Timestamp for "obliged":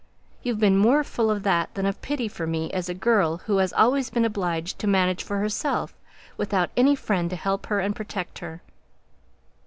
4.25-4.79